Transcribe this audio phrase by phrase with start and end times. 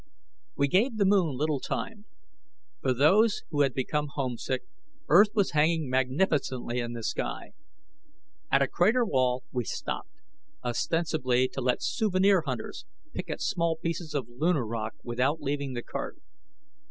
[0.55, 2.05] We gave the moon little time.
[2.81, 4.63] For those who had become homesick,
[5.07, 7.51] Earth was hanging magnificently in the sky.
[8.51, 10.09] At a crater wall, we stopped,
[10.63, 12.83] ostensibly to let souvenir hunters
[13.13, 16.17] pick at small pieces of lunar rock without leaving the cart.